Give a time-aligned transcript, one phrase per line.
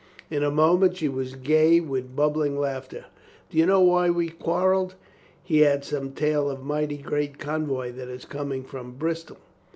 [0.31, 3.05] In a moment she was gay with bubbling laughter.
[3.51, 4.95] "Do you know why we quarreled?
[5.43, 9.37] He had some tale of a mighty great convoy that is coming from Bristol.